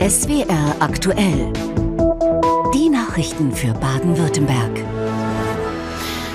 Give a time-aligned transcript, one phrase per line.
[0.00, 1.52] SWR aktuell.
[2.72, 4.70] Die Nachrichten für Baden-Württemberg.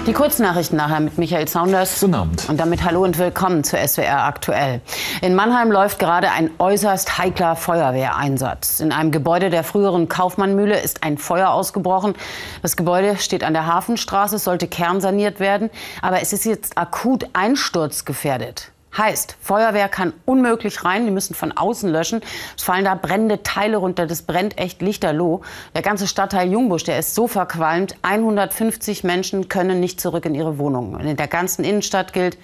[0.05, 1.99] Die Kurznachrichten nachher mit Michael Saunders.
[1.99, 2.47] Guten Abend.
[2.47, 4.81] Und damit hallo und willkommen zu SWR aktuell.
[5.23, 8.81] In Mannheim läuft gerade ein äußerst heikler Feuerwehreinsatz.
[8.81, 12.13] In einem Gebäude der früheren Kaufmannmühle ist ein Feuer ausgebrochen.
[12.61, 15.71] Das Gebäude steht an der Hafenstraße, sollte kernsaniert werden,
[16.03, 18.74] aber es ist jetzt akut einsturzgefährdet.
[18.97, 22.21] Heißt, Feuerwehr kann unmöglich rein, die müssen von außen löschen.
[22.55, 25.41] Es fallen da brennende Teile runter, das brennt echt lichterloh.
[25.73, 30.57] Der ganze Stadtteil Jungbusch, der ist so verqualmt, 150 Menschen können nicht zurück in ihre
[30.57, 30.95] Wohnungen.
[30.95, 32.37] Und in der ganzen Innenstadt gilt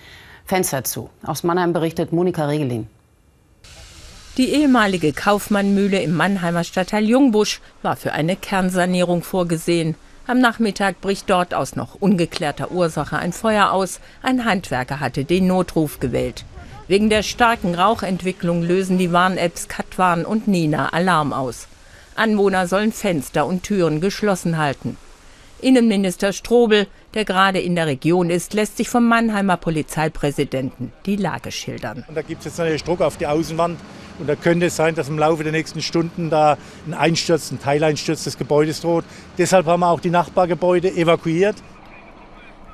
[0.45, 1.09] Fenster zu.
[1.23, 2.87] Aus Mannheim berichtet Monika Regelin.
[4.37, 9.95] Die ehemalige Kaufmannmühle im Mannheimer Stadtteil Jungbusch war für eine Kernsanierung vorgesehen.
[10.27, 13.99] Am Nachmittag bricht dort aus noch ungeklärter Ursache ein Feuer aus.
[14.21, 16.45] Ein Handwerker hatte den Notruf gewählt.
[16.91, 21.69] Wegen der starken Rauchentwicklung lösen die Warn-Apps Katwan und Nina Alarm aus.
[22.15, 24.97] Anwohner sollen Fenster und Türen geschlossen halten.
[25.61, 31.53] Innenminister Strobel, der gerade in der Region ist, lässt sich vom Mannheimer Polizeipräsidenten die Lage
[31.53, 32.03] schildern.
[32.09, 33.79] Und da gibt es jetzt natürlich Druck auf die Außenwand.
[34.19, 37.61] Und da könnte es sein, dass im Laufe der nächsten Stunden da ein Einsturz, ein
[37.61, 39.05] Teileinsturz des Gebäudes droht.
[39.37, 41.55] Deshalb haben wir auch die Nachbargebäude evakuiert.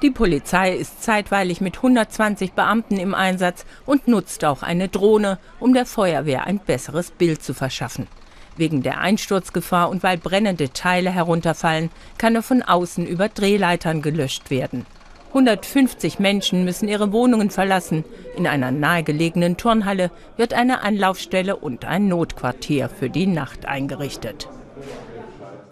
[0.03, 5.73] Die Polizei ist zeitweilig mit 120 Beamten im Einsatz und nutzt auch eine Drohne, um
[5.73, 8.08] der Feuerwehr ein besseres Bild zu verschaffen.
[8.58, 14.52] Wegen der Einsturzgefahr und weil brennende Teile herunterfallen, kann er von außen über Drehleitern gelöscht
[14.52, 14.86] werden.
[15.30, 18.06] 150 Menschen müssen ihre Wohnungen verlassen.
[18.36, 24.48] In einer nahegelegenen Turnhalle wird eine Anlaufstelle und ein Notquartier für die Nacht eingerichtet.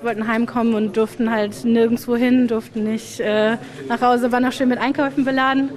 [0.06, 3.58] Wir wollten heimkommen und durften halt nirgendwo hin, durften nicht äh,
[3.89, 5.72] nach Hause, waren auch schön mit Einkäufen beladen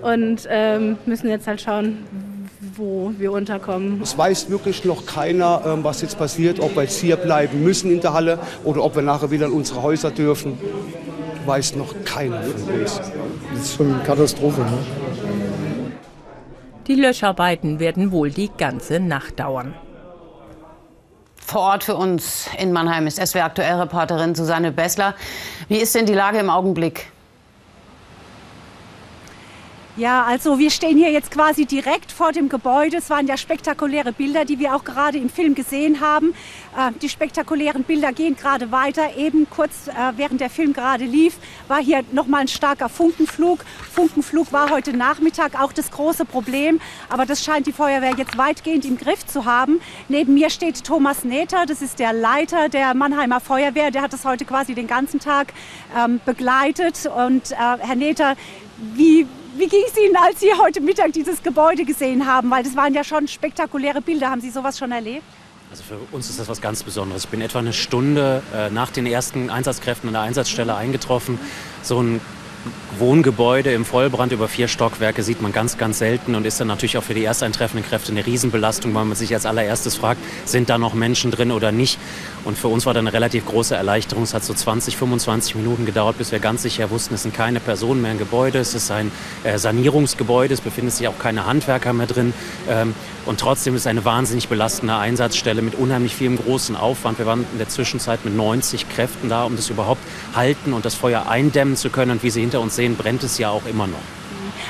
[0.00, 1.98] und ähm, müssen jetzt halt schauen,
[2.76, 4.00] wo wir unterkommen.
[4.02, 7.90] Es weiß wirklich noch keiner, ähm, was jetzt passiert, ob wir jetzt hier bleiben müssen
[7.90, 10.58] in der Halle oder ob wir nachher wieder in unsere Häuser dürfen.
[11.44, 13.02] Weiß noch keiner von uns.
[13.52, 14.62] Das ist schon eine Katastrophe.
[14.62, 14.78] Ne?
[16.86, 19.74] Die Löscharbeiten werden wohl die ganze Nacht dauern.
[21.46, 25.14] Vor Ort für uns in Mannheim ist SW Aktuellreporterin Susanne Bessler.
[25.68, 27.12] Wie ist denn die Lage im Augenblick?
[29.96, 32.96] Ja, also wir stehen hier jetzt quasi direkt vor dem Gebäude.
[32.96, 36.34] Es waren ja spektakuläre Bilder, die wir auch gerade im Film gesehen haben.
[36.76, 39.16] Äh, die spektakulären Bilder gehen gerade weiter.
[39.16, 41.36] Eben kurz äh, während der Film gerade lief,
[41.68, 43.64] war hier nochmal ein starker Funkenflug.
[43.92, 46.80] Funkenflug war heute Nachmittag auch das große Problem.
[47.08, 49.80] Aber das scheint die Feuerwehr jetzt weitgehend im Griff zu haben.
[50.08, 53.92] Neben mir steht Thomas Neter, das ist der Leiter der Mannheimer Feuerwehr.
[53.92, 55.52] Der hat das heute quasi den ganzen Tag
[55.96, 57.06] ähm, begleitet.
[57.06, 58.34] Und äh, Herr Neter,
[58.96, 62.50] wie wie ging es Ihnen, als Sie heute Mittag dieses Gebäude gesehen haben?
[62.50, 64.30] Weil das waren ja schon spektakuläre Bilder.
[64.30, 65.22] Haben Sie sowas schon erlebt?
[65.70, 67.24] Also für uns ist das was ganz Besonderes.
[67.24, 71.38] Ich bin etwa eine Stunde äh, nach den ersten Einsatzkräften an der Einsatzstelle eingetroffen.
[71.82, 72.20] So ein
[72.98, 76.96] Wohngebäude im Vollbrand über vier Stockwerke sieht man ganz, ganz selten und ist dann natürlich
[76.96, 80.78] auch für die ersteintreffenden Kräfte eine Riesenbelastung, weil man sich als allererstes fragt, sind da
[80.78, 81.98] noch Menschen drin oder nicht.
[82.44, 84.24] Und für uns war da eine relativ große Erleichterung.
[84.24, 87.58] Es hat so 20, 25 Minuten gedauert, bis wir ganz sicher wussten, es sind keine
[87.58, 88.58] Personen mehr im Gebäude.
[88.58, 89.10] Es ist ein
[89.44, 92.34] äh, Sanierungsgebäude, es befinden sich auch keine Handwerker mehr drin.
[92.68, 92.94] Ähm,
[93.24, 97.18] und trotzdem ist es eine wahnsinnig belastende Einsatzstelle mit unheimlich vielem großen Aufwand.
[97.18, 100.02] Wir waren in der Zwischenzeit mit 90 Kräften da, um das überhaupt
[100.34, 102.10] halten und das Feuer eindämmen zu können.
[102.10, 103.98] Und wie Sie hinter uns sehen, brennt es ja auch immer noch.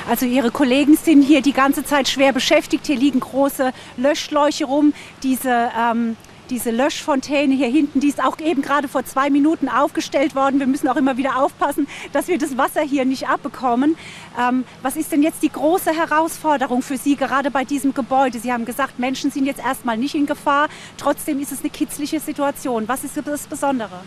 [0.09, 2.87] Also Ihre Kollegen sind hier die ganze Zeit schwer beschäftigt.
[2.87, 4.93] Hier liegen große Löschschläuche rum.
[5.23, 6.17] Diese ähm
[6.51, 10.61] diese Löschfontäne hier hinten, die ist auch eben gerade vor zwei Minuten aufgestellt worden.
[10.61, 13.97] Wir müssen auch immer wieder aufpassen, dass wir das Wasser hier nicht abbekommen.
[14.39, 18.39] Ähm, was ist denn jetzt die große Herausforderung für Sie gerade bei diesem Gebäude?
[18.39, 20.69] Sie haben gesagt, Menschen sind jetzt erstmal nicht in Gefahr.
[20.97, 22.89] Trotzdem ist es eine kitzliche Situation.
[22.89, 24.01] Was ist das Besondere?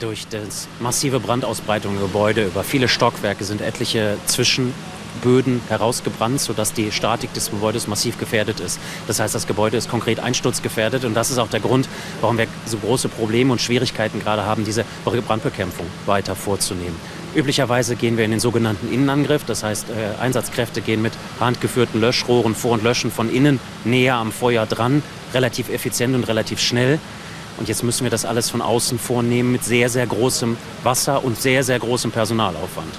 [0.00, 4.72] Durch das massive Brandausbreitung im Gebäude über viele Stockwerke sind etliche Zwischen
[5.22, 8.78] Böden herausgebrannt, sodass die Statik des Gebäudes massiv gefährdet ist.
[9.06, 11.88] Das heißt, das Gebäude ist konkret einsturzgefährdet und das ist auch der Grund,
[12.20, 16.96] warum wir so große Probleme und Schwierigkeiten gerade haben, diese Brandbekämpfung weiter vorzunehmen.
[17.34, 22.54] Üblicherweise gehen wir in den sogenannten Innenangriff, das heißt äh, Einsatzkräfte gehen mit handgeführten Löschrohren
[22.54, 25.02] vor und löschen von innen näher am Feuer dran,
[25.34, 26.98] relativ effizient und relativ schnell.
[27.58, 31.40] Und jetzt müssen wir das alles von außen vornehmen mit sehr, sehr großem Wasser und
[31.40, 32.94] sehr, sehr großem Personalaufwand.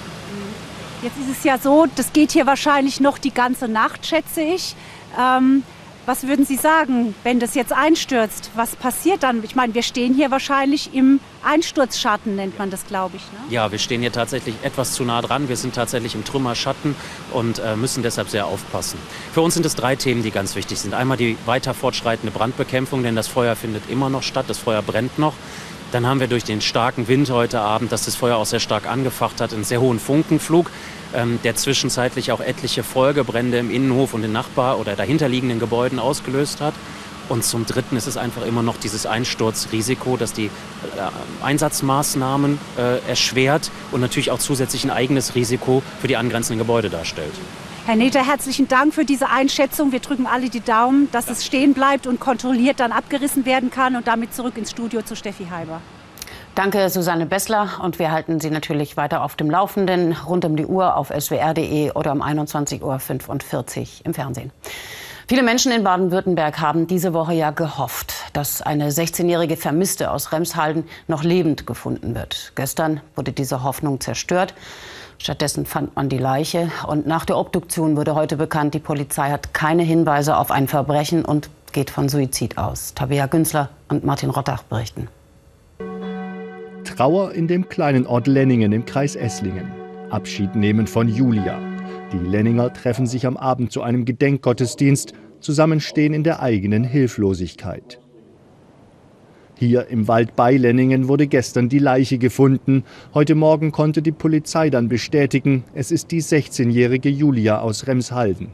[1.01, 4.75] Jetzt ist es ja so, das geht hier wahrscheinlich noch die ganze Nacht, schätze ich.
[5.19, 5.63] Ähm,
[6.05, 8.49] Was würden Sie sagen, wenn das jetzt einstürzt?
[8.55, 9.43] Was passiert dann?
[9.43, 13.21] Ich meine, wir stehen hier wahrscheinlich im Einsturzschatten, nennt man das, glaube ich.
[13.21, 13.53] Ne?
[13.53, 15.49] Ja, wir stehen hier tatsächlich etwas zu nah dran.
[15.49, 16.95] Wir sind tatsächlich im Trümmerschatten
[17.31, 18.97] und äh, müssen deshalb sehr aufpassen.
[19.33, 20.95] Für uns sind es drei Themen, die ganz wichtig sind.
[20.95, 24.45] Einmal die weiter fortschreitende Brandbekämpfung, denn das Feuer findet immer noch statt.
[24.47, 25.35] Das Feuer brennt noch.
[25.91, 28.87] Dann haben wir durch den starken Wind heute Abend, dass das Feuer auch sehr stark
[28.87, 30.69] angefacht hat, einen sehr hohen Funkenflug,
[31.15, 36.61] ähm, der zwischenzeitlich auch etliche Folgebrände im Innenhof und in Nachbar- oder dahinterliegenden Gebäuden ausgelöst
[36.61, 36.75] hat.
[37.27, 40.49] Und zum Dritten ist es einfach immer noch dieses Einsturzrisiko, das die äh,
[41.43, 47.33] Einsatzmaßnahmen äh, erschwert und natürlich auch zusätzlich ein eigenes Risiko für die angrenzenden Gebäude darstellt.
[47.89, 49.91] Herr Neter, herzlichen Dank für diese Einschätzung.
[49.91, 53.95] Wir drücken alle die Daumen, dass es stehen bleibt und kontrolliert dann abgerissen werden kann.
[53.95, 55.81] Und damit zurück ins Studio zu Steffi Heiber.
[56.53, 57.79] Danke, Susanne Bessler.
[57.81, 61.93] Und wir halten Sie natürlich weiter auf dem Laufenden, rund um die Uhr auf swr.de
[61.93, 64.51] oder um 21.45 Uhr im Fernsehen.
[65.27, 70.83] Viele Menschen in Baden-Württemberg haben diese Woche ja gehofft, dass eine 16-jährige Vermisste aus Remshalden
[71.07, 72.51] noch lebend gefunden wird.
[72.53, 74.53] Gestern wurde diese Hoffnung zerstört.
[75.21, 76.71] Stattdessen fand man die Leiche.
[76.87, 81.25] Und nach der Obduktion wurde heute bekannt, die Polizei hat keine Hinweise auf ein Verbrechen
[81.25, 82.93] und geht von Suizid aus.
[82.95, 85.07] Tabea Günzler und Martin Rottach berichten.
[86.85, 89.71] Trauer in dem kleinen Ort Lenningen im Kreis Esslingen.
[90.09, 91.59] Abschied nehmen von Julia.
[92.11, 97.99] Die Lenninger treffen sich am Abend zu einem Gedenkgottesdienst, zusammenstehen in der eigenen Hilflosigkeit.
[99.59, 102.85] Hier im Wald bei Lenningen wurde gestern die Leiche gefunden.
[103.13, 108.53] Heute Morgen konnte die Polizei dann bestätigen, es ist die 16-jährige Julia aus Remshalden.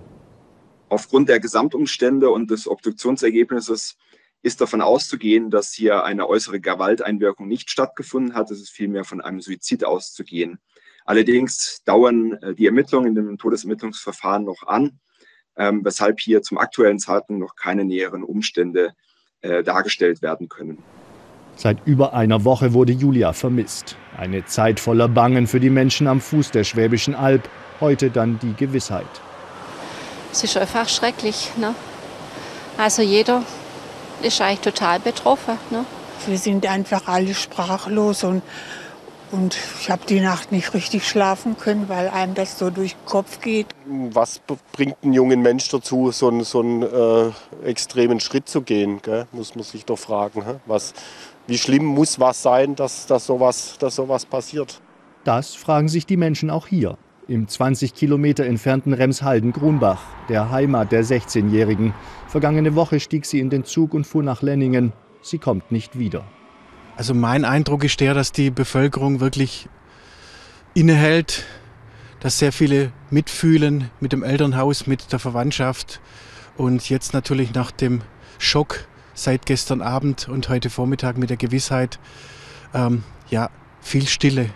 [0.89, 3.97] Aufgrund der Gesamtumstände und des Obduktionsergebnisses
[4.41, 8.49] ist davon auszugehen, dass hier eine äußere Gewalteinwirkung nicht stattgefunden hat.
[8.49, 10.57] Es ist vielmehr von einem Suizid auszugehen.
[11.05, 14.99] Allerdings dauern äh, die Ermittlungen in dem Todesermittlungsverfahren noch an,
[15.55, 18.95] ähm, weshalb hier zum aktuellen Zeitpunkt noch keine näheren Umstände
[19.41, 20.83] äh, dargestellt werden können.
[21.55, 23.95] Seit über einer Woche wurde Julia vermisst.
[24.17, 27.49] Eine Zeit voller Bangen für die Menschen am Fuß der Schwäbischen Alb.
[27.79, 29.05] Heute dann die Gewissheit.
[30.31, 31.51] Es ist einfach schrecklich.
[31.57, 31.73] Ne?
[32.77, 33.43] Also jeder
[34.21, 35.57] ist eigentlich total betroffen.
[35.69, 35.85] Ne?
[36.27, 38.41] Wir sind einfach alle sprachlos und,
[39.35, 43.05] und ich habe die Nacht nicht richtig schlafen können, weil einem das so durch den
[43.05, 43.67] Kopf geht.
[43.85, 44.39] Was
[44.71, 47.31] bringt einen jungen Mensch dazu, so einen, so einen äh,
[47.67, 48.99] extremen Schritt zu gehen?
[49.01, 49.27] Gell?
[49.31, 50.43] Muss man sich doch fragen.
[50.65, 50.93] Was,
[51.47, 54.79] wie schlimm muss was sein, dass, dass, sowas, dass sowas passiert?
[55.25, 56.97] Das fragen sich die Menschen auch hier,
[57.27, 61.93] im 20 Kilometer entfernten Remshalden-Grunbach, der Heimat der 16-Jährigen.
[62.27, 64.93] Vergangene Woche stieg sie in den Zug und fuhr nach Lenningen.
[65.21, 66.23] Sie kommt nicht wieder.
[66.97, 69.67] Also mein Eindruck ist der, dass die Bevölkerung wirklich
[70.73, 71.45] innehält,
[72.21, 75.99] dass sehr viele mitfühlen mit dem Elternhaus, mit der Verwandtschaft
[76.55, 78.01] und jetzt natürlich nach dem
[78.37, 81.99] Schock seit gestern Abend und heute Vormittag mit der Gewissheit,
[82.73, 83.49] ähm, ja,
[83.81, 84.49] viel Stille.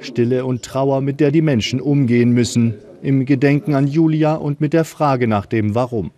[0.00, 4.72] Stille und Trauer, mit der die Menschen umgehen müssen, im Gedenken an Julia und mit
[4.74, 6.10] der Frage nach dem Warum.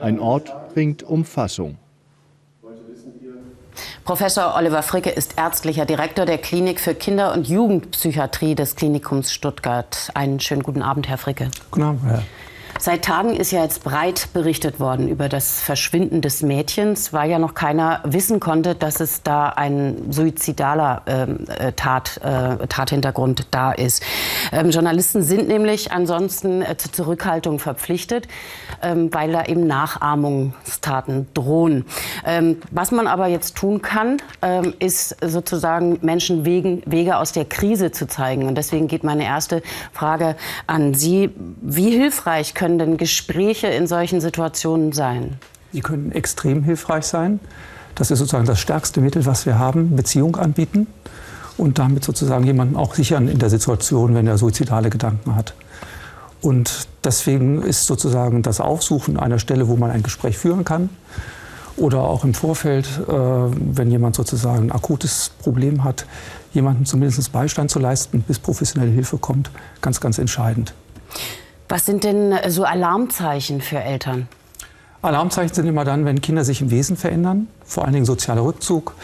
[0.00, 1.78] Ein Ort bringt Umfassung.
[4.04, 10.10] Professor Oliver Fricke ist ärztlicher Direktor der Klinik für Kinder- und Jugendpsychiatrie des Klinikums Stuttgart.
[10.14, 11.50] Einen schönen guten Abend, Herr Fricke.
[11.70, 12.22] Guten Abend, Herr.
[12.84, 17.38] Seit Tagen ist ja jetzt breit berichtet worden über das Verschwinden des Mädchens, weil ja
[17.38, 23.70] noch keiner wissen konnte, dass es da ein suizidaler ähm, äh, Tat, äh, Tathintergrund da
[23.70, 24.02] ist.
[24.50, 28.26] Ähm, Journalisten sind nämlich ansonsten äh, zur Zurückhaltung verpflichtet,
[28.82, 31.84] ähm, weil da eben Nachahmungstaten drohen.
[32.26, 37.44] Ähm, was man aber jetzt tun kann, ähm, ist sozusagen Menschen wegen, Wege aus der
[37.44, 38.48] Krise zu zeigen.
[38.48, 39.62] Und deswegen geht meine erste
[39.92, 40.34] Frage
[40.66, 41.30] an Sie.
[41.60, 45.38] Wie hilfreich können denn Gespräche in solchen Situationen sein?
[45.72, 47.40] Sie können extrem hilfreich sein.
[47.94, 50.86] Das ist sozusagen das stärkste Mittel, was wir haben, Beziehung anbieten
[51.56, 55.54] und damit sozusagen jemanden auch sichern in der Situation, wenn er suizidale Gedanken hat.
[56.40, 60.90] Und deswegen ist sozusagen das Aufsuchen einer Stelle, wo man ein Gespräch führen kann,
[61.76, 66.06] oder auch im Vorfeld, äh, wenn jemand sozusagen ein akutes Problem hat,
[66.52, 69.50] jemandem zumindest Beistand zu leisten, bis professionelle Hilfe kommt,
[69.80, 70.74] ganz, ganz entscheidend.
[71.72, 74.28] Was sind denn so Alarmzeichen für Eltern?
[75.00, 78.94] Alarmzeichen sind immer dann, wenn Kinder sich im Wesen verändern, vor allen Dingen sozialer Rückzug,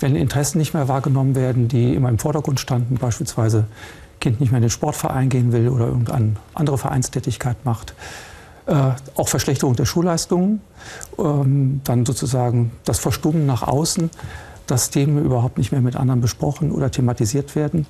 [0.00, 3.66] wenn Interessen nicht mehr wahrgenommen werden, die immer im Vordergrund standen, beispielsweise
[4.22, 7.92] Kind nicht mehr in den Sportverein gehen will oder irgendeine andere Vereinstätigkeit macht.
[8.64, 10.62] Äh, auch Verschlechterung der Schulleistungen,
[11.18, 14.08] ähm, dann sozusagen das Verstummen nach außen,
[14.66, 17.86] dass Themen überhaupt nicht mehr mit anderen besprochen oder thematisiert werden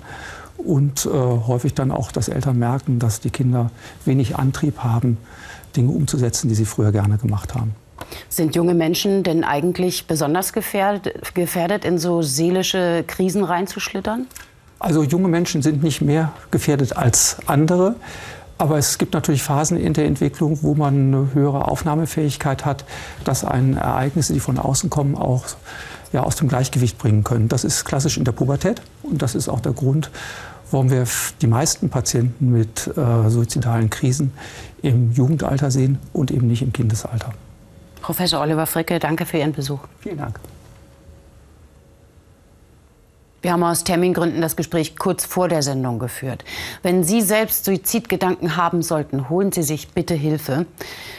[0.65, 3.71] und äh, häufig dann auch, dass Eltern merken, dass die Kinder
[4.05, 5.19] wenig Antrieb haben,
[5.77, 7.75] Dinge umzusetzen, die sie früher gerne gemacht haben.
[8.29, 14.27] Sind junge Menschen denn eigentlich besonders gefährdet, gefährdet, in so seelische Krisen reinzuschlittern?
[14.79, 17.97] Also junge Menschen sind nicht mehr gefährdet als andere.
[18.57, 22.85] Aber es gibt natürlich Phasen in der Entwicklung, wo man eine höhere Aufnahmefähigkeit hat,
[23.25, 25.45] dass einen Ereignisse, die von außen kommen, auch
[26.13, 27.49] ja, aus dem Gleichgewicht bringen können.
[27.49, 30.11] Das ist klassisch in der Pubertät und das ist auch der Grund,
[30.71, 31.05] warum wir
[31.41, 34.33] die meisten Patienten mit äh, suizidalen Krisen
[34.83, 37.33] im Jugendalter sehen und eben nicht im Kindesalter.
[38.01, 39.81] Professor Oliver Fricke, danke für Ihren Besuch.
[40.01, 40.39] Vielen Dank.
[43.45, 46.47] Wir haben aus Termingründen das Gespräch kurz vor der Sendung geführt.
[46.83, 50.65] Wenn Sie selbst Suizidgedanken haben sollten, holen Sie sich bitte Hilfe.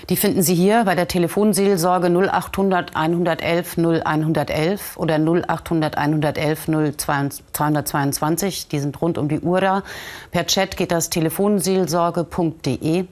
[0.10, 8.70] Die finden Sie hier bei der Telefonseelsorge 0800 111 0111 oder 0800 111 0222.
[8.70, 9.84] Die sind rund um die Uhr da.
[10.32, 13.06] Per Chat geht das telefonseelsorge.de.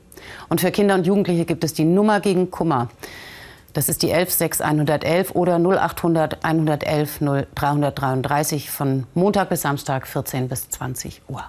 [0.49, 2.89] Und für Kinder und Jugendliche gibt es die Nummer gegen Kummer.
[3.73, 7.19] Das ist die 116111 oder 0800 111
[7.55, 11.43] 0333 von Montag bis Samstag 14 bis 20 Uhr.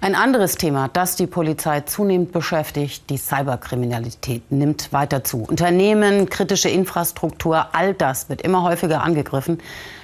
[0.00, 5.42] Ein anderes Thema, das die Polizei zunehmend beschäftigt, die Cyberkriminalität nimmt weiter zu.
[5.42, 9.58] Unternehmen, kritische Infrastruktur, all das wird immer häufiger angegriffen.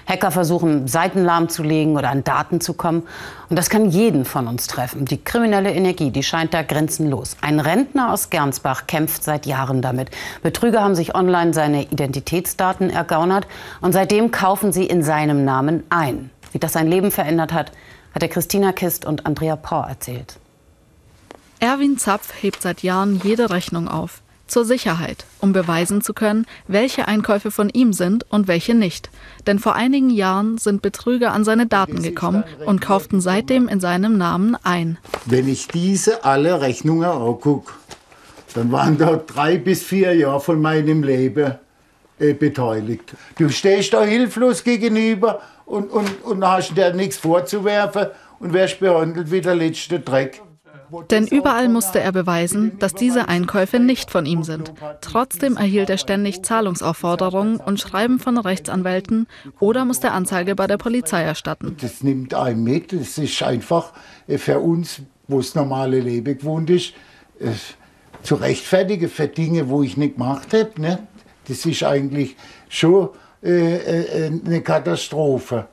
[0.06, 3.04] Hacker versuchen, Seiten lahmzulegen oder an Daten zu kommen.
[3.48, 5.04] Und das kann jeden von uns treffen.
[5.04, 7.36] Die kriminelle Energie, die scheint da grenzenlos.
[7.40, 10.10] Ein Rentner aus Gernsbach kämpft seit Jahren damit.
[10.42, 13.46] Betrüger haben sich online seine Identitätsdaten ergaunert
[13.80, 16.30] und seitdem kaufen sie in seinem Namen ein.
[16.50, 17.72] Wie das sein Leben verändert hat,
[18.14, 20.38] hat der Christina Kist und Andrea Por erzählt.
[21.60, 27.08] Erwin Zapf hebt seit Jahren jede Rechnung auf zur Sicherheit, um beweisen zu können, welche
[27.08, 29.10] Einkäufe von ihm sind und welche nicht.
[29.46, 34.18] Denn vor einigen Jahren sind Betrüger an seine Daten gekommen und kauften seitdem in seinem
[34.18, 34.98] Namen ein.
[35.24, 37.72] Wenn ich diese alle Rechnungen angucke,
[38.54, 41.54] dann waren da drei bis vier Jahre von meinem Leben
[42.18, 43.14] äh, beteiligt.
[43.38, 45.40] Du stehst da hilflos gegenüber
[45.72, 50.42] und, und, und hast dir nichts vorzuwerfen und wirst behandelt wie der letzte Dreck.
[51.10, 54.74] Denn überall musste er beweisen, dass diese Einkäufe nicht von ihm sind.
[55.00, 59.26] Trotzdem erhielt er ständig Zahlungsaufforderungen und Schreiben von Rechtsanwälten
[59.58, 61.78] oder musste Anzeige bei der Polizei erstatten.
[61.80, 62.92] Das nimmt einen mit.
[62.92, 63.94] Es ist einfach
[64.28, 66.92] äh, für uns, wo das normale Leben gewohnt ist,
[67.40, 67.52] äh,
[68.22, 70.78] zu rechtfertigen für Dinge, wo ich nicht gemacht habe.
[70.78, 70.98] Ne?
[71.48, 72.36] Das ist eigentlich
[72.68, 73.08] schon
[73.42, 75.66] äh, eine Katastrophe.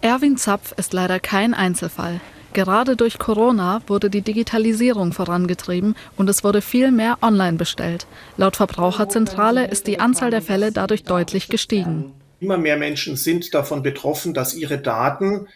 [0.00, 2.20] Erwin Zapf ist leider kein Einzelfall.
[2.52, 8.06] Gerade durch Corona wurde die Digitalisierung vorangetrieben und es wurde viel mehr online bestellt.
[8.36, 12.12] Laut Verbraucherzentrale ist die Anzahl der Fälle dadurch deutlich gestiegen.
[12.40, 15.48] Immer mehr Menschen sind davon betroffen, dass ihre Daten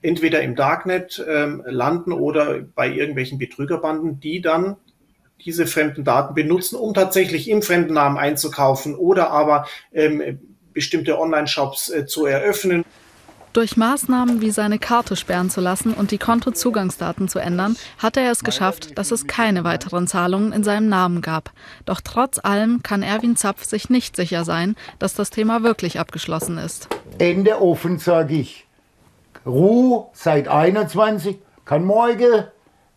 [0.00, 4.76] entweder im Darknet ähm, landen oder bei irgendwelchen Betrügerbanden, die dann
[5.44, 10.38] diese fremden Daten benutzen, um tatsächlich im fremden Namen einzukaufen oder aber ähm,
[10.72, 12.84] bestimmte Online-Shops äh, zu eröffnen.
[13.52, 18.30] Durch Maßnahmen wie seine Karte sperren zu lassen und die Kontozugangsdaten zu ändern, hat er
[18.30, 21.50] es geschafft, dass es keine weiteren Zahlungen in seinem Namen gab.
[21.84, 26.56] Doch trotz allem kann Erwin Zapf sich nicht sicher sein, dass das Thema wirklich abgeschlossen
[26.56, 26.88] ist.
[27.18, 28.66] Ende offen, sage ich.
[29.44, 32.44] Ruhe seit 21, kann morgen,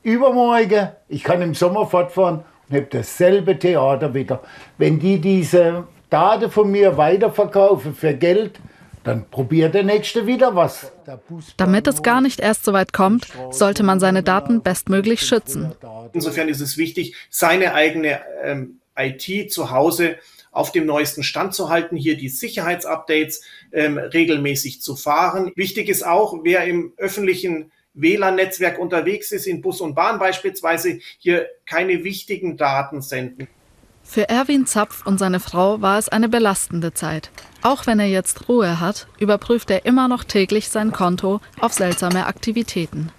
[0.03, 4.41] übermorgen, ich kann im Sommer fortfahren und habe dasselbe Theater wieder.
[4.77, 8.59] Wenn die diese Daten von mir weiterverkaufen für Geld,
[9.03, 10.91] dann probiert der Nächste wieder was.
[11.57, 15.73] Damit es gar nicht erst so weit kommt, sollte man seine Daten bestmöglich schützen.
[16.13, 20.17] Insofern ist es wichtig, seine eigene ähm, IT zu Hause
[20.51, 23.43] auf dem neuesten Stand zu halten, hier die Sicherheitsupdates
[23.73, 25.51] ähm, regelmäßig zu fahren.
[25.55, 31.47] Wichtig ist auch, wer im öffentlichen WLAN-Netzwerk unterwegs ist, in Bus und Bahn beispielsweise, hier
[31.65, 33.47] keine wichtigen Daten senden.
[34.07, 37.31] Für Erwin Zapf und seine Frau war es eine belastende Zeit.
[37.63, 42.27] Auch wenn er jetzt Ruhe hat, überprüft er immer noch täglich sein Konto auf seltsame
[42.27, 43.11] Aktivitäten.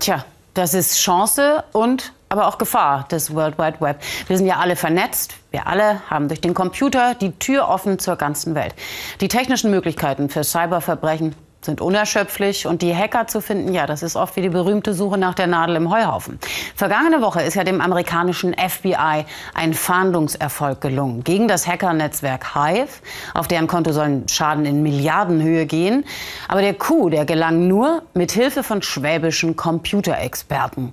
[0.00, 4.02] Tja, das ist Chance und aber auch Gefahr des World Wide Web.
[4.26, 5.34] Wir sind ja alle vernetzt.
[5.52, 8.74] Wir alle haben durch den Computer die Tür offen zur ganzen Welt.
[9.20, 14.16] Die technischen Möglichkeiten für Cyberverbrechen sind unerschöpflich und die Hacker zu finden, ja, das ist
[14.16, 16.38] oft wie die berühmte Suche nach der Nadel im Heuhaufen.
[16.74, 23.00] Vergangene Woche ist ja dem amerikanischen FBI ein Fahndungserfolg gelungen gegen das Hackernetzwerk Hive.
[23.34, 26.04] Auf deren Konto sollen Schaden in Milliardenhöhe gehen.
[26.48, 30.92] Aber der Coup, der gelang nur mit Hilfe von schwäbischen Computerexperten.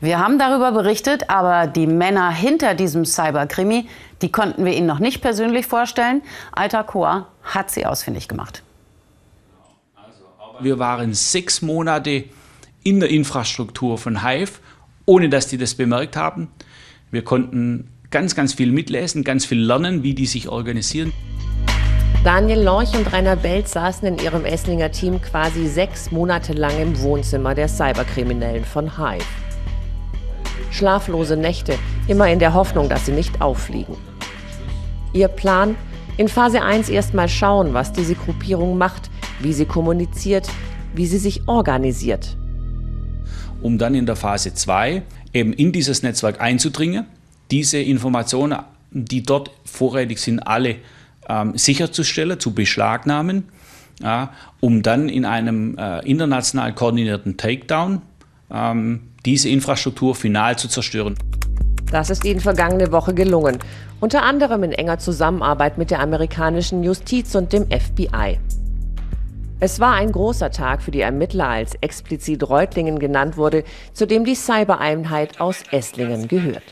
[0.00, 3.88] Wir haben darüber berichtet, aber die Männer hinter diesem Cyberkrimi,
[4.22, 6.22] die konnten wir Ihnen noch nicht persönlich vorstellen.
[6.52, 8.62] Alter Chor hat sie ausfindig gemacht.
[10.62, 12.24] Wir waren sechs Monate
[12.82, 14.60] in der Infrastruktur von Hive
[15.06, 16.48] ohne dass die das bemerkt haben.
[17.10, 21.12] Wir konnten ganz, ganz viel mitlesen, ganz viel lernen, wie die sich organisieren.
[22.24, 27.00] Daniel Lorch und Rainer Belz saßen in ihrem Esslinger Team quasi sechs Monate lang im
[27.00, 29.24] Wohnzimmer der Cyberkriminellen von Hive.
[30.70, 31.74] Schlaflose Nächte,
[32.06, 33.96] immer in der Hoffnung, dass sie nicht auffliegen.
[35.12, 35.74] Ihr Plan?
[36.18, 40.46] In Phase 1 erstmal schauen, was diese Gruppierung macht, wie sie kommuniziert,
[40.94, 42.36] wie sie sich organisiert.
[43.62, 45.02] Um dann in der Phase 2
[45.32, 47.06] eben in dieses Netzwerk einzudringen,
[47.50, 48.58] diese Informationen,
[48.90, 50.76] die dort vorrätig sind, alle
[51.28, 53.44] ähm, sicherzustellen, zu beschlagnahmen,
[54.02, 58.02] ja, um dann in einem äh, international koordinierten Takedown
[58.50, 61.14] ähm, diese Infrastruktur final zu zerstören.
[61.92, 63.58] Das ist ihnen vergangene Woche gelungen,
[64.00, 68.38] unter anderem in enger Zusammenarbeit mit der amerikanischen Justiz und dem FBI.
[69.60, 74.24] Es war ein großer Tag für die Ermittler, als explizit Reutlingen genannt wurde, zu dem
[74.24, 76.64] die Cybereinheit aus Esslingen gehört.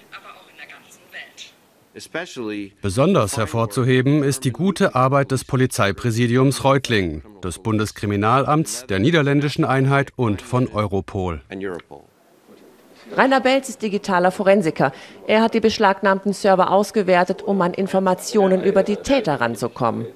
[2.80, 10.40] Besonders hervorzuheben ist die gute Arbeit des Polizeipräsidiums Reutlingen, des Bundeskriminalamts, der niederländischen Einheit und
[10.40, 11.42] von Europol.
[13.16, 14.92] Rainer Belz ist digitaler Forensiker.
[15.26, 20.06] Er hat die beschlagnahmten Server ausgewertet, um an Informationen über die Täter ranzukommen.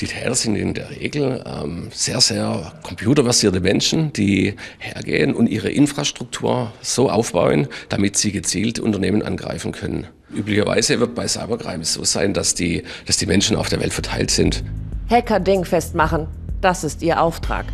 [0.00, 5.70] Die Täter sind in der Regel ähm, sehr, sehr computerversierte Menschen, die hergehen und ihre
[5.70, 10.08] Infrastruktur so aufbauen, damit sie gezielt Unternehmen angreifen können.
[10.34, 14.30] Üblicherweise wird bei Cybercrime so sein, dass die, dass die Menschen auf der Welt verteilt
[14.30, 14.64] sind.
[15.08, 16.26] Hacker dingfest machen,
[16.60, 17.66] das ist ihr Auftrag.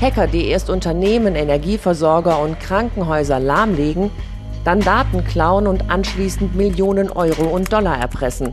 [0.00, 4.10] Hacker, die erst Unternehmen, Energieversorger und Krankenhäuser lahmlegen,
[4.62, 8.52] dann Daten klauen und anschließend Millionen Euro und Dollar erpressen.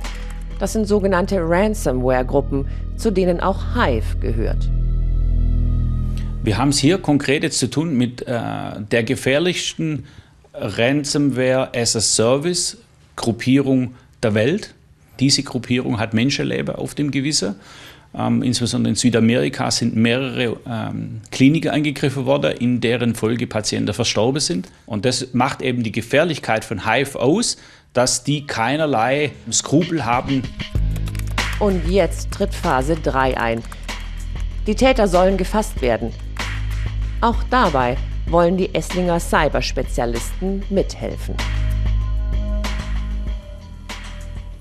[0.59, 4.69] Das sind sogenannte Ransomware-Gruppen, zu denen auch Hive gehört.
[6.43, 8.31] Wir haben es hier konkret jetzt zu tun mit äh,
[8.91, 10.05] der gefährlichsten
[10.53, 12.77] Ransomware as a Service
[13.17, 14.73] Gruppierung der Welt.
[15.19, 17.55] Diese Gruppierung hat Menschenleben auf dem Gewissen.
[18.15, 24.39] Ähm, insbesondere in Südamerika sind mehrere ähm, Kliniken angegriffen worden, in deren Folge Patienten verstorben
[24.39, 24.70] sind.
[24.86, 27.58] Und das macht eben die Gefährlichkeit von Hive aus,
[27.93, 30.43] dass die keinerlei Skrupel haben.
[31.59, 33.64] Und jetzt tritt Phase 3 ein.
[34.68, 36.11] Die Täter sollen gefasst werden.
[37.22, 41.35] Auch dabei wollen die Esslinger Cyberspezialisten mithelfen.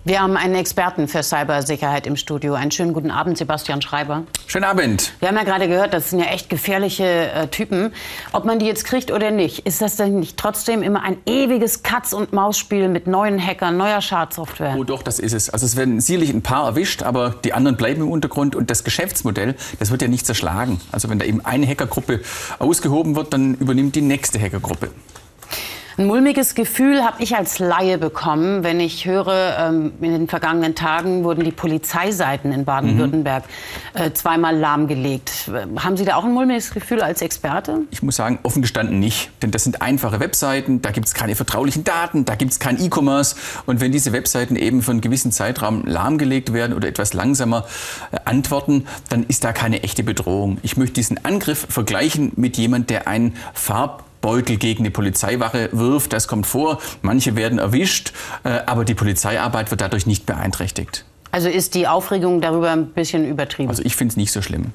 [0.04, 2.54] Wir haben einen Experten für Cybersicherheit im Studio.
[2.54, 4.24] Einen schönen guten Abend, Sebastian Schreiber.
[4.48, 5.12] Schönen Abend.
[5.20, 7.92] Wir haben ja gerade gehört, das sind ja echt gefährliche äh, Typen.
[8.32, 11.84] Ob man die jetzt kriegt oder nicht, ist das denn nicht trotzdem immer ein ewiges
[11.84, 14.74] Katz-und-Maus-Spiel mit neuen Hackern, neuer Schadsoftware?
[14.76, 15.50] Oh doch, das ist es.
[15.50, 18.56] Also es werden sicherlich ein paar erwischt, aber die anderen bleiben im Untergrund.
[18.56, 20.80] Und das Geschäftsmodell, das wird ja nicht zerschlagen.
[20.90, 22.22] Also wenn da eben eine Hackergruppe
[22.58, 24.90] ausgehoben wird, dann übernimmt die nächste Hackergruppe.
[25.98, 30.74] Ein mulmiges Gefühl habe ich als Laie bekommen, wenn ich höre, ähm, in den vergangenen
[30.74, 33.44] Tagen wurden die Polizeiseiten in Baden-Württemberg
[33.94, 34.00] mhm.
[34.00, 35.50] äh, zweimal lahmgelegt.
[35.76, 37.82] Haben Sie da auch ein mulmiges Gefühl als Experte?
[37.90, 39.30] Ich muss sagen, offen gestanden nicht.
[39.42, 42.82] Denn das sind einfache Webseiten, da gibt es keine vertraulichen Daten, da gibt es kein
[42.82, 43.36] E-Commerce.
[43.66, 47.66] Und wenn diese Webseiten eben für einen gewissen Zeitraum lahmgelegt werden oder etwas langsamer
[48.12, 50.56] äh, antworten, dann ist da keine echte Bedrohung.
[50.62, 56.14] Ich möchte diesen Angriff vergleichen mit jemand, der einen Farb Beutel gegen die Polizeiwache wirft.
[56.14, 56.78] Das kommt vor.
[57.02, 61.04] Manche werden erwischt, äh, aber die Polizeiarbeit wird dadurch nicht beeinträchtigt.
[61.32, 63.70] Also ist die Aufregung darüber ein bisschen übertrieben?
[63.70, 64.66] Also ich finde es nicht so schlimm.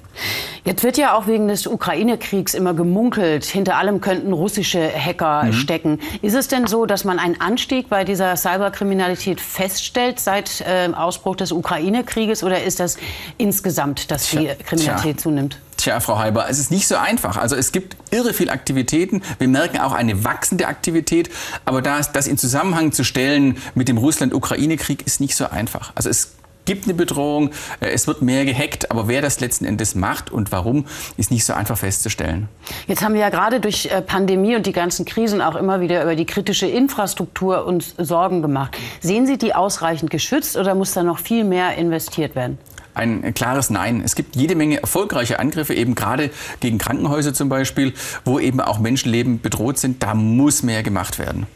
[0.65, 5.53] Jetzt wird ja auch wegen des Ukraine-Kriegs immer gemunkelt, hinter allem könnten russische Hacker mhm.
[5.53, 5.99] stecken.
[6.23, 11.35] Ist es denn so, dass man einen Anstieg bei dieser Cyberkriminalität feststellt seit äh, Ausbruch
[11.35, 12.97] des Ukraine-Krieges oder ist das
[13.37, 15.23] insgesamt, dass die Kriminalität tja.
[15.23, 15.59] zunimmt?
[15.77, 17.37] Tja, Frau Heiber, es ist nicht so einfach.
[17.37, 19.21] Also es gibt irre viel Aktivitäten.
[19.37, 21.29] Wir merken auch eine wachsende Aktivität.
[21.65, 25.91] Aber das, das in Zusammenhang zu stellen mit dem Russland-Ukraine-Krieg ist nicht so einfach.
[25.95, 26.33] Also es
[26.67, 30.51] gibt eine Bedrohung, äh, es wird mehr gehackt, aber wer das letzten Endes macht und
[30.51, 30.85] warum,
[31.15, 32.49] ist nicht so einfach festzustellen.
[32.87, 36.03] Jetzt haben wir ja gerade durch äh, Pandemie und die ganzen Krisen auch immer wieder
[36.03, 38.77] über die kritische Infrastruktur uns Sorgen gemacht.
[38.99, 42.59] Sehen Sie die ausreichend geschützt oder muss da noch viel mehr investiert werden?
[42.97, 44.01] Ein klares Nein.
[44.03, 47.93] Es gibt jede Menge erfolgreiche Angriffe, eben gerade gegen Krankenhäuser zum Beispiel,
[48.25, 50.03] wo eben auch Menschenleben bedroht sind.
[50.03, 51.47] Da muss mehr gemacht werden.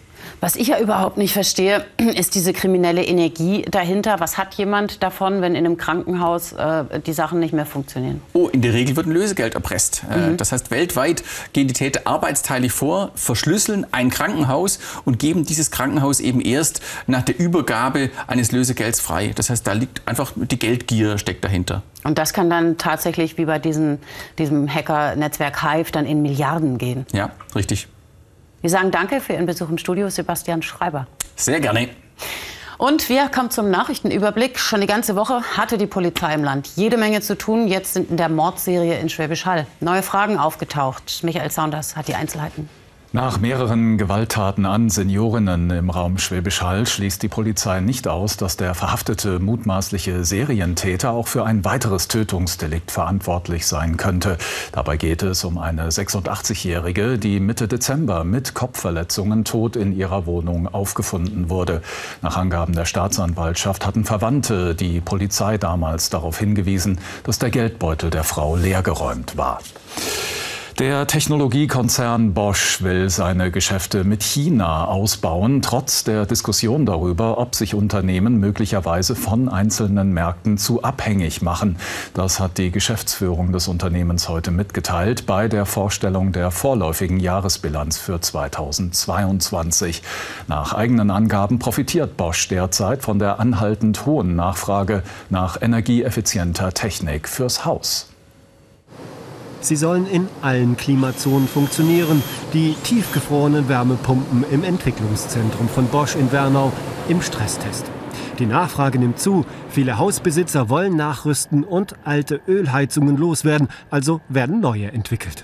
[0.42, 4.20] Was ich ja überhaupt nicht verstehe, ist diese kriminelle Energie dahinter.
[4.20, 8.22] Was hat jemand davon, wenn in einem Krankenhaus äh, die Sachen nicht mehr funktionieren?
[8.34, 10.04] Oh, in der Regel wird ein Lösegeld erpresst.
[10.10, 10.38] Äh, mhm.
[10.38, 11.24] Das heißt, weltweit
[11.54, 17.22] gehen die Täter arbeitsteilig vor, verschlüsseln ein Krankenhaus und geben dieses Krankenhaus eben erst nach
[17.22, 19.34] der Übergabe eines Lösegelds frei.
[19.36, 21.84] Das heißt, da liegt einfach die Geldgier steckt dahinter.
[22.04, 24.00] Und das kann dann tatsächlich wie bei diesen,
[24.40, 27.06] diesem Hacker-Netzwerk Hive dann in Milliarden gehen.
[27.14, 27.88] Ja, richtig.
[28.62, 31.08] Wir sagen Danke für Ihren Besuch im Studio, Sebastian Schreiber.
[31.36, 31.90] Sehr gerne.
[32.78, 34.60] Und wir kommen zum Nachrichtenüberblick.
[34.60, 37.68] Schon die ganze Woche hatte die Polizei im Land jede Menge zu tun.
[37.68, 41.22] Jetzt sind in der Mordserie in Schwäbisch Hall neue Fragen aufgetaucht.
[41.24, 42.70] Michael Saunders hat die Einzelheiten.
[43.14, 48.56] Nach mehreren Gewalttaten an Seniorinnen im Raum Schwäbisch Hall schließt die Polizei nicht aus, dass
[48.56, 54.38] der verhaftete mutmaßliche Serientäter auch für ein weiteres Tötungsdelikt verantwortlich sein könnte.
[54.72, 60.74] Dabei geht es um eine 86-Jährige, die Mitte Dezember mit Kopfverletzungen tot in ihrer Wohnung
[60.74, 61.82] aufgefunden wurde.
[62.22, 68.24] Nach Angaben der Staatsanwaltschaft hatten Verwandte die Polizei damals darauf hingewiesen, dass der Geldbeutel der
[68.24, 69.60] Frau leergeräumt war.
[70.82, 77.76] Der Technologiekonzern Bosch will seine Geschäfte mit China ausbauen, trotz der Diskussion darüber, ob sich
[77.76, 81.78] Unternehmen möglicherweise von einzelnen Märkten zu abhängig machen.
[82.16, 88.20] Das hat die Geschäftsführung des Unternehmens heute mitgeteilt bei der Vorstellung der vorläufigen Jahresbilanz für
[88.20, 90.02] 2022.
[90.48, 97.66] Nach eigenen Angaben profitiert Bosch derzeit von der anhaltend hohen Nachfrage nach energieeffizienter Technik fürs
[97.66, 98.11] Haus.
[99.62, 102.24] Sie sollen in allen Klimazonen funktionieren.
[102.54, 106.72] Die tiefgefrorenen Wärmepumpen im Entwicklungszentrum von Bosch in Wernau
[107.08, 107.86] im Stresstest.
[108.40, 109.46] Die Nachfrage nimmt zu.
[109.70, 115.44] Viele Hausbesitzer wollen nachrüsten und alte Ölheizungen loswerden, also werden neue entwickelt.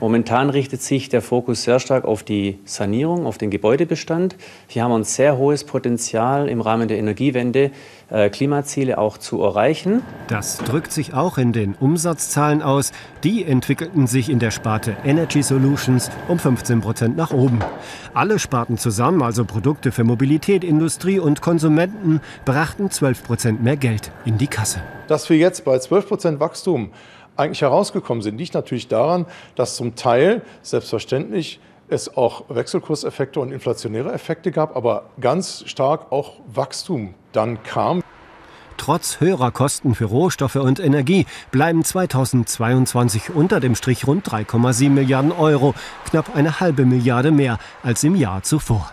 [0.00, 4.34] Momentan richtet sich der Fokus sehr stark auf die Sanierung, auf den Gebäudebestand.
[4.66, 7.70] Hier haben wir ein sehr hohes Potenzial im Rahmen der Energiewende,
[8.30, 10.02] Klimaziele auch zu erreichen.
[10.26, 12.92] Das drückt sich auch in den Umsatzzahlen aus.
[13.24, 17.60] Die entwickelten sich in der Sparte Energy Solutions um 15 Prozent nach oben.
[18.14, 24.10] Alle Sparten zusammen, also Produkte für Mobilität, Industrie und Konsumenten, brachten 12 Prozent mehr Geld
[24.24, 24.80] in die Kasse.
[25.06, 26.90] Dass wir jetzt bei 12 Prozent Wachstum
[27.36, 34.12] eigentlich herausgekommen sind, liegt natürlich daran, dass zum Teil selbstverständlich es auch Wechselkurseffekte und inflationäre
[34.12, 38.02] Effekte gab, aber ganz stark auch Wachstum dann kam.
[38.76, 45.32] Trotz höherer Kosten für Rohstoffe und Energie bleiben 2022 unter dem Strich rund 3,7 Milliarden
[45.32, 45.74] Euro,
[46.06, 48.90] knapp eine halbe Milliarde mehr als im Jahr zuvor.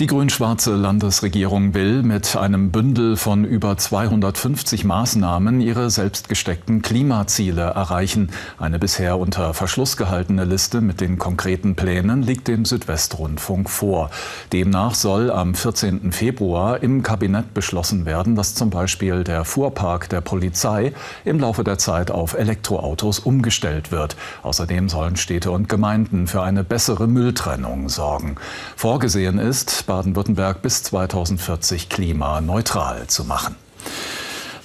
[0.00, 7.62] Die grün-schwarze Landesregierung will mit einem Bündel von über 250 Maßnahmen ihre selbst gesteckten Klimaziele
[7.62, 8.30] erreichen.
[8.58, 14.10] Eine bisher unter Verschluss gehaltene Liste mit den konkreten Plänen liegt dem Südwestrundfunk vor.
[14.52, 16.10] Demnach soll am 14.
[16.10, 20.92] Februar im Kabinett beschlossen werden, dass zum Beispiel der Fuhrpark der Polizei
[21.24, 24.16] im Laufe der Zeit auf Elektroautos umgestellt wird.
[24.42, 28.34] Außerdem sollen Städte und Gemeinden für eine bessere Mülltrennung sorgen.
[28.74, 33.56] Vorgesehen ist, Baden-Württemberg bis 2040 klimaneutral zu machen.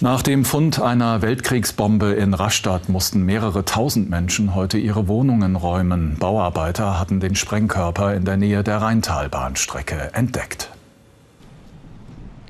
[0.01, 6.15] Nach dem Fund einer Weltkriegsbombe in Rastatt mussten mehrere tausend Menschen heute ihre Wohnungen räumen.
[6.17, 10.69] Bauarbeiter hatten den Sprengkörper in der Nähe der Rheintalbahnstrecke entdeckt.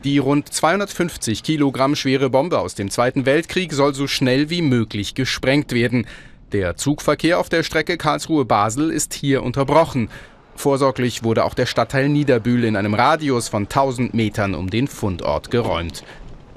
[0.03, 5.15] Die rund 250 Kilogramm schwere Bombe aus dem Zweiten Weltkrieg soll so schnell wie möglich
[5.15, 6.05] gesprengt werden.
[6.51, 10.09] Der Zugverkehr auf der Strecke Karlsruhe-Basel ist hier unterbrochen.
[10.59, 15.51] Vorsorglich wurde auch der Stadtteil Niederbühl in einem Radius von 1000 Metern um den Fundort
[15.51, 16.03] geräumt.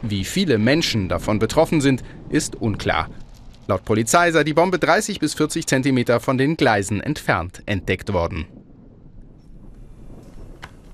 [0.03, 3.09] Wie viele Menschen davon betroffen sind, ist unklar.
[3.69, 8.49] Laut Polizei sei die Bombe 30 bis 40 Zentimeter von den Gleisen entfernt entdeckt worden.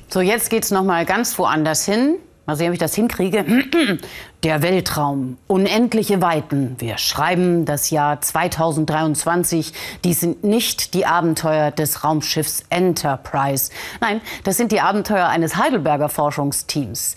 [0.09, 2.17] So, jetzt geht's noch mal ganz woanders hin.
[2.49, 3.45] Mal sehen, ob ich das hinkriege.
[4.43, 6.77] Der Weltraum, unendliche Weiten.
[6.79, 9.75] Wir schreiben das Jahr 2023.
[10.03, 13.71] Dies sind nicht die Abenteuer des Raumschiffs Enterprise.
[14.01, 17.17] Nein, das sind die Abenteuer eines Heidelberger Forschungsteams.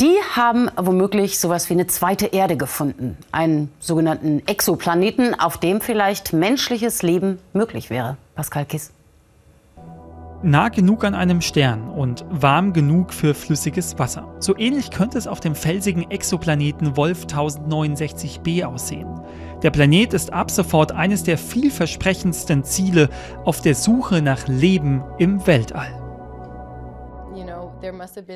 [0.00, 3.16] Die haben womöglich sowas wie eine zweite Erde gefunden.
[3.30, 8.16] Einen sogenannten Exoplaneten, auf dem vielleicht menschliches Leben möglich wäre.
[8.34, 8.90] Pascal Kiss
[10.44, 14.34] nah genug an einem Stern und warm genug für flüssiges Wasser.
[14.38, 19.20] So ähnlich könnte es auf dem felsigen Exoplaneten Wolf 1069b aussehen.
[19.62, 23.08] Der Planet ist ab sofort eines der vielversprechendsten Ziele
[23.44, 26.00] auf der Suche nach Leben im Weltall.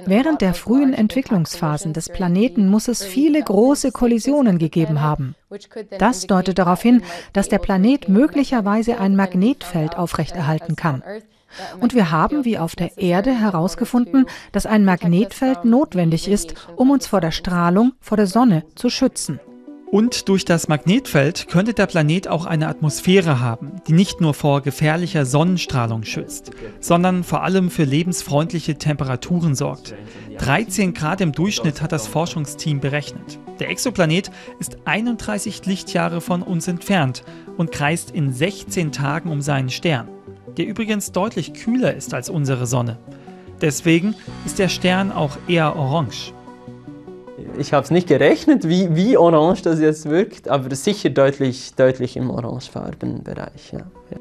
[0.07, 5.35] Während der frühen Entwicklungsphasen des Planeten muss es viele große Kollisionen gegeben haben.
[5.99, 11.03] Das deutet darauf hin, dass der Planet möglicherweise ein Magnetfeld aufrechterhalten kann.
[11.81, 17.07] Und wir haben, wie auf der Erde, herausgefunden, dass ein Magnetfeld notwendig ist, um uns
[17.07, 19.41] vor der Strahlung, vor der Sonne zu schützen.
[19.91, 24.61] Und durch das Magnetfeld könnte der Planet auch eine Atmosphäre haben, die nicht nur vor
[24.61, 29.95] gefährlicher Sonnenstrahlung schützt, sondern vor allem für lebensfreundliche Temperaturen sorgt.
[30.39, 33.39] 13 Grad im Durchschnitt hat das Forschungsteam berechnet.
[33.61, 37.25] Der Exoplanet ist 31 Lichtjahre von uns entfernt
[37.57, 40.09] und kreist in 16 Tagen um seinen Stern.
[40.59, 42.99] Der übrigens deutlich kühler ist als unsere Sonne.
[43.61, 46.33] Deswegen ist der Stern auch eher orange.
[47.57, 52.17] Ich habe es nicht gerechnet, wie, wie orange das jetzt wirkt, aber sicher deutlich, deutlich
[52.17, 53.73] im orangefarben Bereich.
[53.73, 53.79] Ja.
[54.11, 54.19] Ja.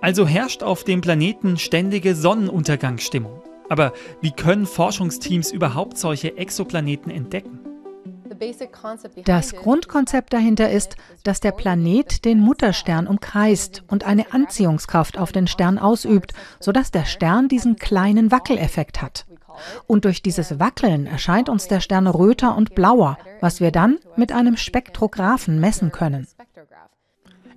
[0.00, 3.42] Also herrscht auf dem Planeten ständige Sonnenuntergangsstimmung.
[3.68, 7.60] Aber wie können Forschungsteams überhaupt solche Exoplaneten entdecken?
[9.24, 15.46] Das Grundkonzept dahinter ist, dass der Planet den Mutterstern umkreist und eine Anziehungskraft auf den
[15.46, 19.26] Stern ausübt, sodass der Stern diesen kleinen Wackeleffekt hat.
[19.86, 24.32] Und durch dieses Wackeln erscheint uns der Stern röter und blauer, was wir dann mit
[24.32, 26.26] einem Spektrographen messen können.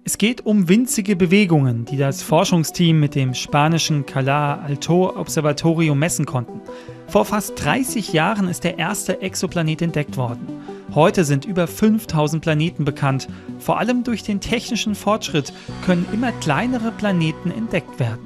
[0.03, 6.25] Es geht um winzige Bewegungen, die das Forschungsteam mit dem spanischen Cala Alto Observatorium messen
[6.25, 6.59] konnten.
[7.07, 10.47] Vor fast 30 Jahren ist der erste Exoplanet entdeckt worden.
[10.95, 13.27] Heute sind über 5000 Planeten bekannt.
[13.59, 15.53] Vor allem durch den technischen Fortschritt
[15.85, 18.25] können immer kleinere Planeten entdeckt werden.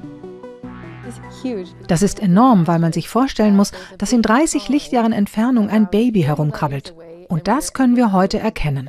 [1.88, 6.22] Das ist enorm, weil man sich vorstellen muss, dass in 30 Lichtjahren Entfernung ein Baby
[6.22, 6.94] herumkrabbelt.
[7.28, 8.88] Und das können wir heute erkennen.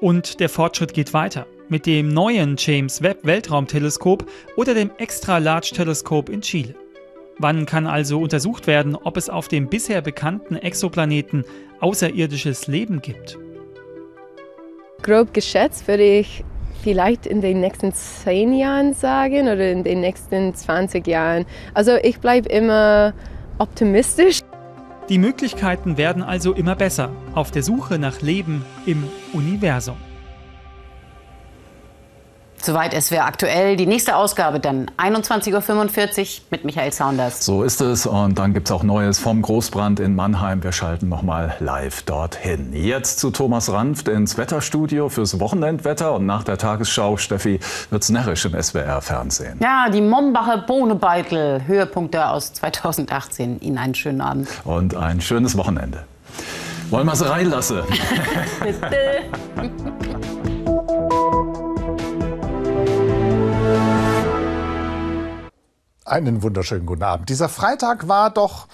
[0.00, 4.26] Und der Fortschritt geht weiter mit dem neuen James Webb Weltraumteleskop
[4.56, 6.74] oder dem Extra Large Teleskop in Chile.
[7.38, 11.44] Wann kann also untersucht werden, ob es auf dem bisher bekannten Exoplaneten
[11.80, 13.38] außerirdisches Leben gibt?
[15.02, 16.44] Grob geschätzt würde ich
[16.82, 21.44] vielleicht in den nächsten zehn Jahren sagen oder in den nächsten 20 Jahren.
[21.74, 23.12] Also ich bleibe immer
[23.58, 24.40] optimistisch.
[25.08, 29.96] Die Möglichkeiten werden also immer besser auf der Suche nach Leben im Universum.
[32.62, 33.76] Soweit es wäre aktuell.
[33.76, 37.44] Die nächste Ausgabe dann 21.45 Uhr mit Michael Saunders.
[37.44, 38.06] So ist es.
[38.06, 40.62] Und dann gibt es auch Neues vom Großbrand in Mannheim.
[40.62, 42.72] Wir schalten nochmal live dorthin.
[42.72, 46.14] Jetzt zu Thomas Ranft ins Wetterstudio fürs Wochenendwetter.
[46.14, 49.58] Und nach der Tagesschau, Steffi, wird es närrisch im SWR-Fernsehen.
[49.60, 51.62] Ja, die Mombacher Bohnebeitel.
[51.66, 53.60] Höhepunkte aus 2018.
[53.60, 54.48] Ihnen einen schönen Abend.
[54.64, 56.04] Und ein schönes Wochenende.
[56.90, 57.82] Wollen wir sie reinlassen?
[58.60, 59.22] Bitte.
[66.06, 67.28] Einen wunderschönen guten Abend.
[67.28, 68.68] Dieser Freitag war doch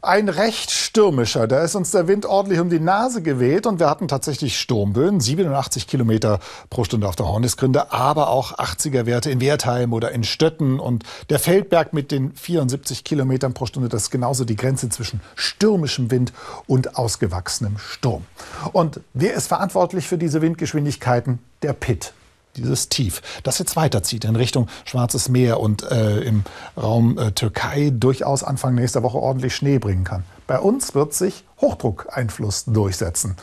[0.00, 1.46] ein recht stürmischer.
[1.46, 5.20] Da ist uns der Wind ordentlich um die Nase geweht und wir hatten tatsächlich Sturmböen,
[5.20, 10.24] 87 Kilometer pro Stunde auf der Hornisgrinde, aber auch 80er Werte in Wertheim oder in
[10.24, 13.90] Stötten und der Feldberg mit den 74 Kilometern pro Stunde.
[13.90, 16.32] Das ist genauso die Grenze zwischen stürmischem Wind
[16.66, 18.24] und ausgewachsenem Sturm.
[18.72, 21.40] Und wer ist verantwortlich für diese Windgeschwindigkeiten?
[21.62, 22.14] Der Pitt
[22.56, 26.44] dieses Tief, das jetzt weiterzieht in Richtung Schwarzes Meer und äh, im
[26.80, 30.24] Raum äh, Türkei durchaus Anfang nächster Woche ordentlich Schnee bringen kann.
[30.46, 33.36] Bei uns wird sich Hochdruckeinfluss durchsetzen.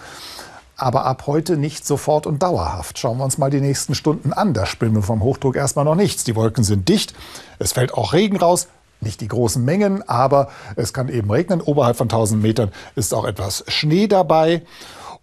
[0.78, 2.97] Aber ab heute nicht sofort und dauerhaft.
[2.97, 4.54] Schauen wir uns mal die nächsten Stunden an.
[4.54, 6.24] Da spüren wir vom Hochdruck erstmal noch nichts.
[6.24, 7.13] Die Wolken sind dicht,
[7.60, 8.67] es fällt auch Regen raus.
[9.00, 11.60] Nicht die großen Mengen, aber es kann eben regnen.
[11.60, 14.62] Oberhalb von 1000 Metern ist auch etwas Schnee dabei.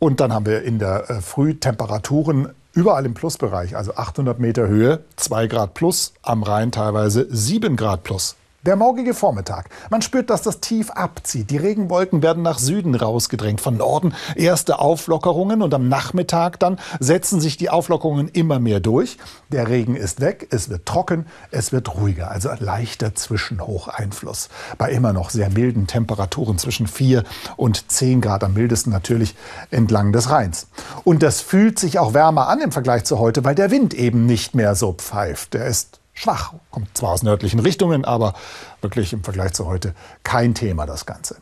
[0.00, 4.68] Und dann haben wir in der äh, Früh Temperaturen überall im Plusbereich, also 800 Meter
[4.68, 8.36] Höhe, 2 Grad plus, am Rhein teilweise 7 Grad plus.
[8.68, 9.70] Der morgige Vormittag.
[9.88, 11.48] Man spürt, dass das Tief abzieht.
[11.48, 13.62] Die Regenwolken werden nach Süden rausgedrängt.
[13.62, 19.16] Von Norden erste Auflockerungen und am Nachmittag dann setzen sich die Auflockerungen immer mehr durch.
[19.48, 22.30] Der Regen ist weg, es wird trocken, es wird ruhiger.
[22.30, 24.50] Also leichter Zwischenhocheinfluss.
[24.76, 27.24] Bei immer noch sehr milden Temperaturen zwischen 4
[27.56, 29.34] und 10 Grad, am mildesten natürlich
[29.70, 30.66] entlang des Rheins.
[31.04, 34.26] Und das fühlt sich auch wärmer an im Vergleich zu heute, weil der Wind eben
[34.26, 35.54] nicht mehr so pfeift.
[35.54, 36.54] Der ist schwach.
[36.70, 38.34] Kommt zwar aus nördlichen Richtungen, aber
[38.80, 41.36] wirklich im Vergleich zu heute kein Thema das Ganze.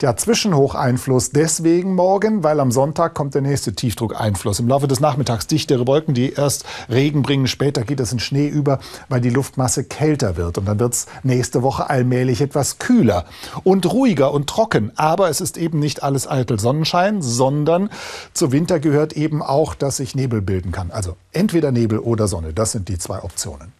[0.00, 4.58] Der Zwischenhocheinfluss deswegen morgen, weil am Sonntag kommt der nächste Tiefdruckeinfluss.
[4.58, 8.48] Im Laufe des Nachmittags dichtere Wolken, die erst Regen bringen, später geht es in Schnee
[8.48, 10.58] über, weil die Luftmasse kälter wird.
[10.58, 13.24] Und dann wird es nächste Woche allmählich etwas kühler
[13.62, 14.90] und ruhiger und trocken.
[14.96, 17.88] Aber es ist eben nicht alles eitel Sonnenschein, sondern
[18.32, 20.90] zu Winter gehört eben auch, dass sich Nebel bilden kann.
[20.90, 23.72] Also entweder Nebel oder Sonne, das sind die zwei Optionen.